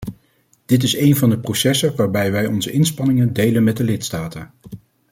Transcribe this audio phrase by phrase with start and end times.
[0.65, 4.53] Dit is een van de processen waarbij wij onze inspanningen delen met de lidstaten.